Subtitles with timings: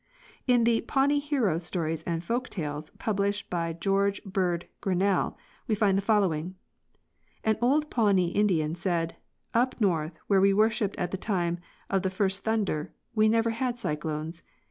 [0.47, 5.95] In the" Pawnee Hero Stories and Folk tales," published by George Bird Grinnell, we find
[5.95, 6.55] the following:
[7.43, 9.15] An old Pawnee Indian said:''
[9.61, 13.77] Up north, where we worshipped at the time of the first thunder, we never had
[13.77, 14.41] cyclones.